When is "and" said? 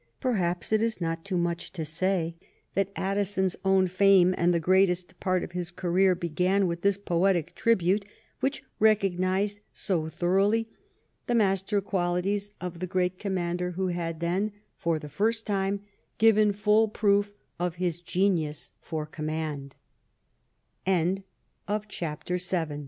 4.35-4.51